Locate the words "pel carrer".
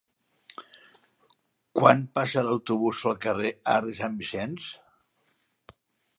3.05-3.53